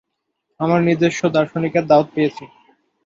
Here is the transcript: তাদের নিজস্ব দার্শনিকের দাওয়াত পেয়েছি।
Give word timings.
তাদের 0.59 0.81
নিজস্ব 0.87 1.21
দার্শনিকের 1.35 1.85
দাওয়াত 1.87 2.07
পেয়েছি। 2.15 2.43